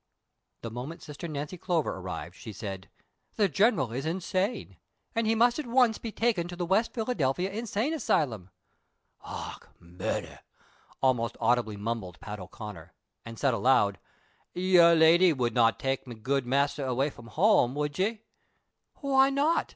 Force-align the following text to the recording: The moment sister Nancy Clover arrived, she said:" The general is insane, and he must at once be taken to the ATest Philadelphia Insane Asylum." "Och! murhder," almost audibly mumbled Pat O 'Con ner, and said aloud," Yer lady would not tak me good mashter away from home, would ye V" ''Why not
The 0.63 0.71
moment 0.71 1.03
sister 1.03 1.27
Nancy 1.27 1.59
Clover 1.59 1.95
arrived, 1.95 2.33
she 2.35 2.51
said:" 2.51 2.89
The 3.35 3.47
general 3.47 3.91
is 3.91 4.03
insane, 4.03 4.77
and 5.13 5.27
he 5.27 5.35
must 5.35 5.59
at 5.59 5.67
once 5.67 5.99
be 5.99 6.11
taken 6.11 6.47
to 6.47 6.55
the 6.55 6.65
ATest 6.65 6.91
Philadelphia 6.93 7.51
Insane 7.51 7.93
Asylum." 7.93 8.49
"Och! 9.23 9.69
murhder," 9.79 10.39
almost 11.03 11.37
audibly 11.39 11.77
mumbled 11.77 12.19
Pat 12.19 12.39
O 12.39 12.47
'Con 12.47 12.73
ner, 12.73 12.95
and 13.25 13.37
said 13.37 13.53
aloud," 13.53 13.99
Yer 14.55 14.95
lady 14.95 15.33
would 15.33 15.53
not 15.53 15.79
tak 15.79 16.07
me 16.07 16.15
good 16.15 16.47
mashter 16.47 16.83
away 16.87 17.11
from 17.11 17.27
home, 17.27 17.75
would 17.75 17.99
ye 17.99 18.09
V" 18.11 18.21
''Why 19.03 19.29
not 19.31 19.69